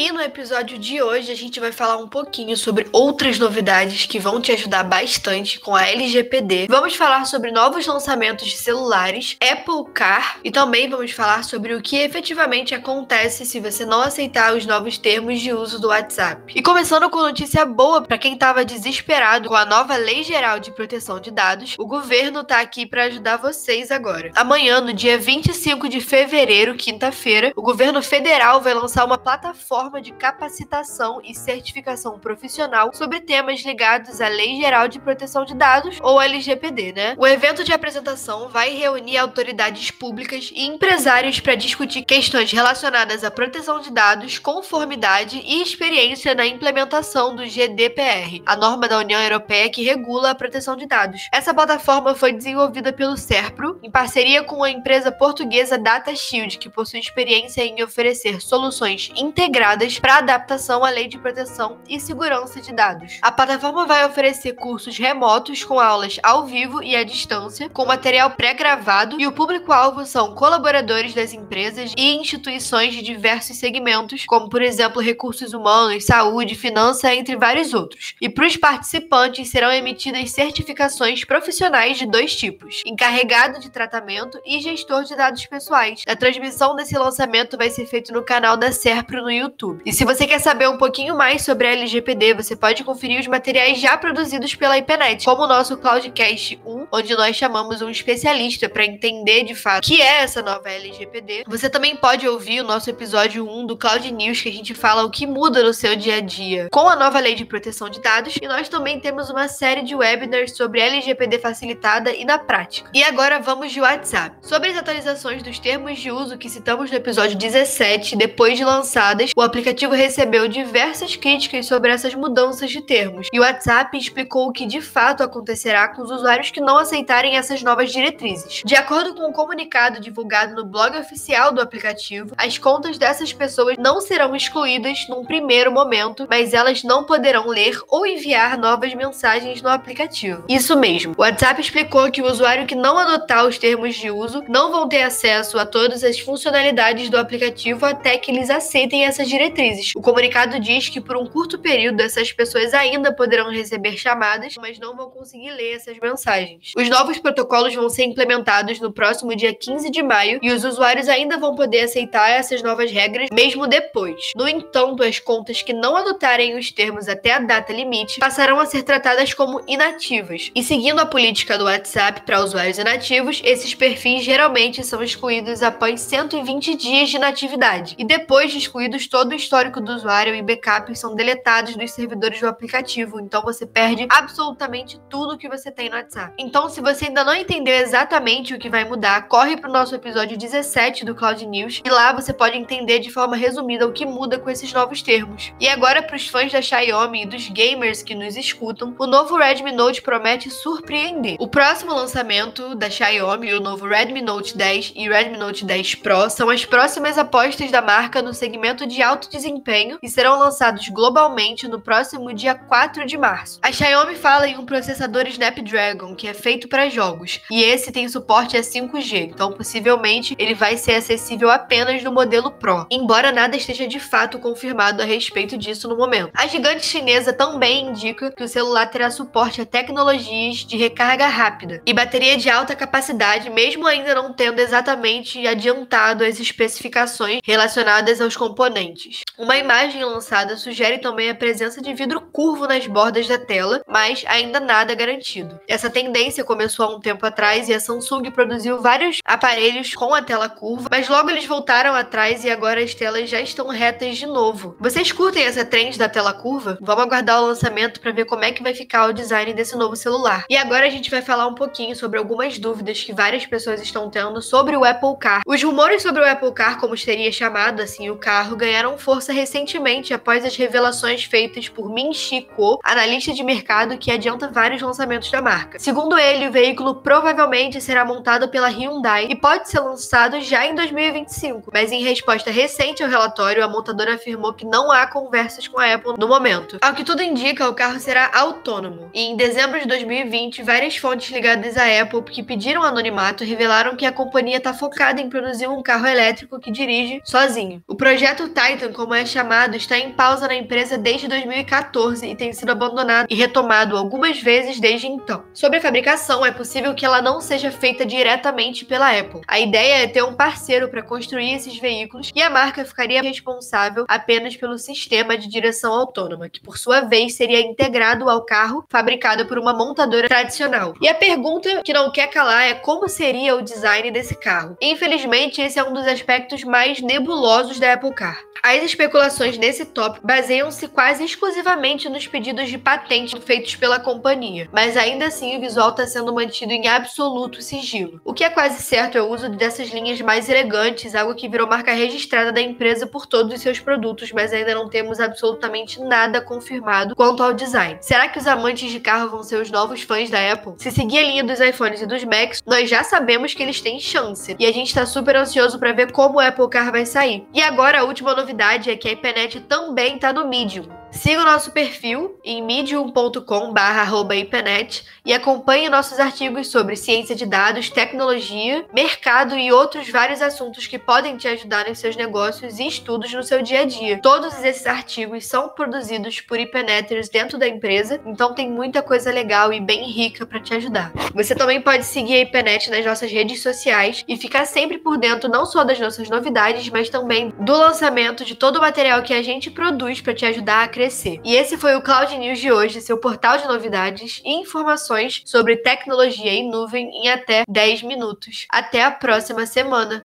[0.00, 4.20] E no episódio de hoje a gente vai falar um pouquinho sobre outras novidades que
[4.20, 6.68] vão te ajudar bastante com a LGPD.
[6.70, 11.82] Vamos falar sobre novos lançamentos de celulares, Apple Car e também vamos falar sobre o
[11.82, 16.52] que efetivamente acontece se você não aceitar os novos termos de uso do WhatsApp.
[16.54, 20.70] E começando com notícia boa para quem estava desesperado com a nova Lei Geral de
[20.70, 24.30] Proteção de Dados, o governo está aqui para ajudar vocês agora.
[24.36, 30.02] Amanhã, no dia 25 de fevereiro, quinta-feira, o governo federal vai lançar uma plataforma forma
[30.02, 35.98] de capacitação e certificação profissional sobre temas ligados à Lei Geral de Proteção de Dados,
[36.02, 37.14] ou LGPD, né?
[37.16, 43.30] O evento de apresentação vai reunir autoridades públicas e empresários para discutir questões relacionadas à
[43.30, 49.70] proteção de dados, conformidade e experiência na implementação do GDPR, a norma da União Europeia
[49.70, 51.28] que regula a proteção de dados.
[51.32, 57.00] Essa plataforma foi desenvolvida pelo Serpro, em parceria com a empresa portuguesa DataShield, que possui
[57.00, 63.18] experiência em oferecer soluções integradas para adaptação à Lei de Proteção e Segurança de Dados.
[63.22, 68.32] A plataforma vai oferecer cursos remotos com aulas ao vivo e à distância, com material
[68.32, 74.62] pré-gravado, e o público-alvo são colaboradores das empresas e instituições de diversos segmentos, como por
[74.62, 78.16] exemplo recursos humanos, saúde, finança, entre vários outros.
[78.20, 84.60] E para os participantes serão emitidas certificações profissionais de dois tipos: encarregado de tratamento e
[84.60, 86.02] gestor de dados pessoais.
[86.08, 89.67] A transmissão desse lançamento vai ser feita no canal da Serpro no YouTube.
[89.68, 89.82] YouTube.
[89.84, 93.26] E se você quer saber um pouquinho mais sobre a LGPD, você pode conferir os
[93.26, 98.68] materiais já produzidos pela IPNET, como o nosso Cloudcast 1, onde nós chamamos um especialista
[98.68, 101.44] para entender de fato o que é essa nova LGPD.
[101.46, 105.04] Você também pode ouvir o nosso episódio 1 do Cloud News, que a gente fala
[105.04, 108.00] o que muda no seu dia a dia com a nova lei de proteção de
[108.00, 108.36] dados.
[108.40, 112.90] E nós também temos uma série de webinars sobre LGPD facilitada e na prática.
[112.94, 114.36] E agora vamos de WhatsApp.
[114.42, 119.32] Sobre as atualizações dos termos de uso que citamos no episódio 17, depois de lançadas,
[119.36, 124.52] o aplicativo recebeu diversas críticas sobre essas mudanças de termos, e o WhatsApp explicou o
[124.52, 128.62] que de fato acontecerá com os usuários que não aceitarem essas novas diretrizes.
[128.64, 133.32] De acordo com o um comunicado divulgado no blog oficial do aplicativo, as contas dessas
[133.32, 138.94] pessoas não serão excluídas num primeiro momento, mas elas não poderão ler ou enviar novas
[138.94, 140.44] mensagens no aplicativo.
[140.48, 141.14] Isso mesmo.
[141.16, 144.88] O WhatsApp explicou que o usuário que não adotar os termos de uso não vão
[144.88, 149.92] ter acesso a todas as funcionalidades do aplicativo até que eles aceitem essas diretrizes diretrizes.
[149.94, 154.78] O comunicado diz que por um curto período essas pessoas ainda poderão receber chamadas, mas
[154.78, 156.72] não vão conseguir ler essas mensagens.
[156.76, 161.08] Os novos protocolos vão ser implementados no próximo dia 15 de maio e os usuários
[161.08, 164.32] ainda vão poder aceitar essas novas regras mesmo depois.
[164.34, 168.66] No entanto, as contas que não adotarem os termos até a data limite passarão a
[168.66, 170.50] ser tratadas como inativas.
[170.54, 176.00] E seguindo a política do WhatsApp para usuários inativos, esses perfis geralmente são excluídos após
[176.00, 180.40] 120 dias de inatividade e depois de excluídos todos todo o histórico do usuário e
[180.40, 185.90] backups são deletados dos servidores do aplicativo, então você perde absolutamente tudo que você tem
[185.90, 186.32] no WhatsApp.
[186.38, 189.94] Então, se você ainda não entendeu exatamente o que vai mudar, corre para o nosso
[189.94, 194.06] episódio 17 do Cloud News e lá você pode entender de forma resumida o que
[194.06, 195.52] muda com esses novos termos.
[195.60, 199.36] E agora, para os fãs da Xiaomi e dos gamers que nos escutam, o novo
[199.36, 201.36] Redmi Note promete surpreender.
[201.38, 206.30] O próximo lançamento da Xiaomi, o novo Redmi Note 10 e Redmi Note 10 Pro,
[206.30, 210.88] são as próximas apostas da marca no segmento de alto alto desempenho e serão lançados
[210.88, 213.58] globalmente no próximo dia 4 de março.
[213.60, 218.08] A Xiaomi fala em um processador Snapdragon que é feito para jogos e esse tem
[218.08, 223.56] suporte a 5G, então possivelmente ele vai ser acessível apenas no modelo Pro, embora nada
[223.56, 226.30] esteja de fato confirmado a respeito disso no momento.
[226.34, 231.82] A gigante chinesa também indica que o celular terá suporte a tecnologias de recarga rápida
[231.84, 238.36] e bateria de alta capacidade, mesmo ainda não tendo exatamente adiantado as especificações relacionadas aos
[238.36, 239.07] componentes.
[239.38, 244.24] Uma imagem lançada sugere também a presença de vidro curvo nas bordas da tela, mas
[244.26, 245.60] ainda nada garantido.
[245.68, 250.22] Essa tendência começou há um tempo atrás e a Samsung produziu vários aparelhos com a
[250.22, 254.26] tela curva, mas logo eles voltaram atrás e agora as telas já estão retas de
[254.26, 254.76] novo.
[254.80, 256.76] Vocês curtem essa trend da tela curva?
[256.80, 259.96] Vamos aguardar o lançamento para ver como é que vai ficar o design desse novo
[259.96, 260.44] celular.
[260.50, 264.10] E agora a gente vai falar um pouquinho sobre algumas dúvidas que várias pessoas estão
[264.10, 265.42] tendo sobre o Apple Car.
[265.46, 270.12] Os rumores sobre o Apple Car, como seria chamado assim o carro, ganharam força recentemente
[270.12, 272.46] após as revelações feitas por Min Chi
[272.82, 275.78] analista de mercado que adianta vários lançamentos da marca.
[275.78, 280.74] Segundo ele, o veículo provavelmente será montado pela Hyundai e pode ser lançado já em
[280.74, 285.80] 2025, mas em resposta recente ao relatório, a montadora afirmou que não há conversas com
[285.80, 286.78] a Apple no momento.
[286.80, 289.10] Ao que tudo indica, o carro será autônomo.
[289.14, 294.06] E em dezembro de 2020, várias fontes ligadas à Apple que pediram anonimato revelaram que
[294.06, 297.82] a companhia está focada em produzir um carro elétrico que dirige sozinho.
[297.86, 302.52] O projeto Titan, como é chamado, está em pausa na empresa desde 2014 e tem
[302.52, 305.44] sido abandonado e retomado algumas vezes desde então.
[305.52, 309.42] Sobre a fabricação, é possível que ela não seja feita diretamente pela Apple.
[309.46, 314.04] A ideia é ter um parceiro para construir esses veículos e a marca ficaria responsável
[314.08, 319.46] apenas pelo sistema de direção autônoma, que por sua vez seria integrado ao carro fabricado
[319.46, 320.94] por uma montadora tradicional.
[321.00, 324.76] E a pergunta que não quer calar é como seria o design desse carro.
[324.80, 328.42] Infelizmente, esse é um dos aspectos mais nebulosos da Apple Car.
[328.78, 334.96] As especulações nesse tópico baseiam-se quase exclusivamente nos pedidos de patente feitos pela companhia, mas
[334.96, 338.20] ainda assim o visual está sendo mantido em absoluto sigilo.
[338.24, 341.66] O que é quase certo é o uso dessas linhas mais elegantes, algo que virou
[341.66, 346.40] marca registrada da empresa por todos os seus produtos, mas ainda não temos absolutamente nada
[346.40, 347.98] confirmado quanto ao design.
[348.00, 350.74] Será que os amantes de carro vão ser os novos fãs da Apple?
[350.78, 353.98] Se seguir a linha dos iPhones e dos Macs, nós já sabemos que eles têm
[353.98, 357.44] chance, e a gente está super ansioso para ver como o Apple Car vai sair.
[357.52, 358.57] E agora a última novidade
[358.90, 360.97] é que a IPNET também está no Medium.
[361.10, 368.84] Siga o nosso perfil em medium.com/ipenet e acompanhe nossos artigos sobre ciência de dados, tecnologia,
[368.94, 373.42] mercado e outros vários assuntos que podem te ajudar nos seus negócios e estudos no
[373.42, 374.20] seu dia a dia.
[374.22, 379.72] Todos esses artigos são produzidos por IPNeters dentro da empresa, então tem muita coisa legal
[379.72, 381.12] e bem rica para te ajudar.
[381.34, 385.48] Você também pode seguir a IPNET nas nossas redes sociais e ficar sempre por dentro
[385.48, 389.42] não só das nossas novidades, mas também do lançamento de todo o material que a
[389.42, 391.40] gente produz para te ajudar a crescer.
[391.44, 395.76] E esse foi o Cloud News de hoje, seu portal de novidades e informações sobre
[395.76, 398.66] tecnologia em nuvem em até 10 minutos.
[398.68, 400.16] Até a próxima semana!